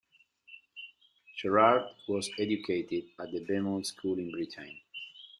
[1.37, 4.79] Gerard was educated at the Beaumont School in Britain.